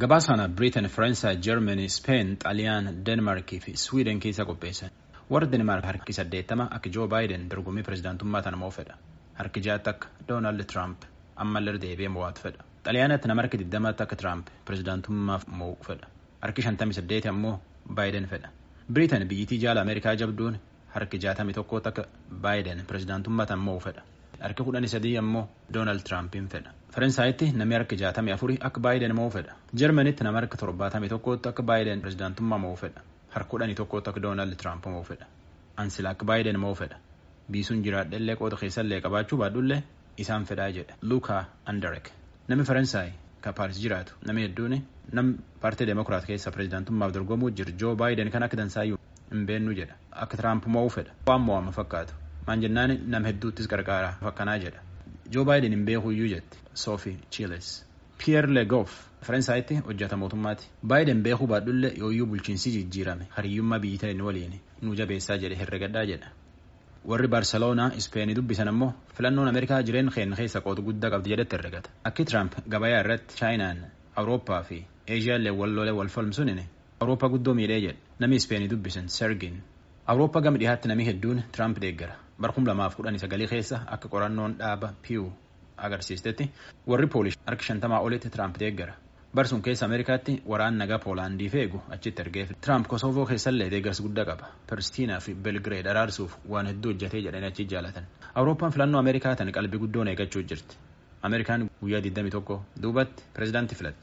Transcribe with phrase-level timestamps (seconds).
[0.00, 4.90] Gabaasaan Biriitan, Faransaay, Jarmanii, Speen, Xaaliyaan, Deenmaarkii fi Swiiden keessa qopheessan.
[5.30, 8.96] Warri Deenmaark harki saddeettama akka Joo Baayiden dorgommii pirezidaantummaa tana moo fedha.
[9.38, 11.04] Harki ja'atti akka Doonaald Tiraamp
[11.36, 12.64] ammallee deebi'ee mo'atu fedha.
[12.84, 16.06] Xaaliyaanatti nama harki digdamaatti akka Tiraamp pirezidaantummaaf mo'u fedha.
[16.42, 17.54] Harki shantamii saddeeti ammoo
[17.94, 18.48] Baayiden fedha.
[18.92, 20.58] Biriitan biyyittii jaala Ameerikaa jabduun
[20.94, 22.04] harki jaatamii tokkotti akka
[22.42, 24.02] Baayiden pirezidaantummaa tana mo'u fedha.
[24.40, 26.70] Harki kudhanii sadii ammoo Doonaald Tiraampiin fedha.
[26.94, 29.54] Faransaayiti namni jaatamii afurii akka Baayiden mo'u fedha.
[29.74, 33.00] Jarmanitti nama harka torbaatamii tokkotti akka Baayiden pirezidaantummaa mo'u fedha.
[33.30, 35.26] Harka kudhanii tokkotti akka Doonaald Tiraamp mo'u fedha.
[35.76, 36.96] Ansila akka Baayiden mo'u fedha.
[37.50, 39.80] Biisuun jiraadhellee qooda keessallee qabaachuu baadhullee
[40.18, 40.94] isaan fedhaa jedha.
[41.02, 42.12] Luukaa Andarek.
[42.48, 44.78] Namni Faransaay ka Paaris jiraatu namni hedduun
[45.12, 48.98] nam paartii Demokiraat keessa pirezidaantummaaf dorgomuu jiru Joo Baayiden kan akka dansaayyuu
[49.32, 49.94] hin beennu jedha.
[50.12, 51.10] Akka Tiraamp mo'u fedha.
[51.26, 52.14] Waan mo'ama fakkaatu.
[52.46, 54.80] Maan jennaan nam hedduuttis gargaara fakkanaa jedha.
[55.32, 57.84] Joo Baayiden hin beekuyyuu jetti Sophie Chiles.
[58.24, 58.92] Pierre Le Goff
[59.22, 60.66] Faransaaytti hojjeta mootummaati.
[60.86, 66.28] Baayiden beekuu baadhullee yooyyuu bulchiinsi jijjiirame hariyyummaa biyyi ta'e waliin nu jabeessaa jedhe herregadhaa jedha.
[67.08, 71.90] Warri Barseloonaa Ispeenii dubbisan ammoo filannoon Ameerikaa jireen keenya keessa qooda guddaa qabdi jedhetti herregata.
[72.04, 73.84] Akki Tiraamp gabayaa irratti Chaayinaan
[74.16, 76.52] Awurooppaa fi Eeshiyaallee walloolee wal falmsuun
[77.00, 77.98] Awurooppaa guddoo miidhee jedhe.
[78.18, 79.60] Namni Ispeenii dubbisan Sergin.
[80.06, 82.14] Awurooppaa gama dhiyaatti namni hedduun Tiraamp deeggara.
[82.40, 85.24] Barkum lamaaf kudhanii sagalee keessa akka qorannoon dhaaba Pew
[85.76, 86.50] agarsiistetti
[86.86, 88.94] warri Poolish harka shantamaa olitti Tiraamp deeggara.
[89.34, 92.50] Barsuun keessa Ameerikaatti waraan nagaa Poolaandii feegu achitti ergeef.
[92.60, 94.46] Tiraamp Kosoovoo keessallee deeggarsa guddaa qaba.
[94.70, 98.06] Piristiinaa fi Belgireed araarsuuf waan hedduu hojjetee jedhanii achi jaalatan.
[98.34, 100.76] Awurooppaan filannoo Ameerikaa tan qalbii guddoon eeggachuu jirti.
[101.22, 103.92] Ameerikaan guyyaa 21 duubatti pirezidaantii filatti.